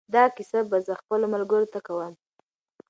[0.13, 2.13] دا کیسه به زه خپلو ملګرو ته کوم.